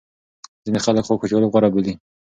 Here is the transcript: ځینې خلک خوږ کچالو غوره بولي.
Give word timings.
ځینې 0.63 0.79
خلک 0.85 1.03
خوږ 1.05 1.17
کچالو 1.21 1.51
غوره 1.53 1.69
بولي. 1.73 1.93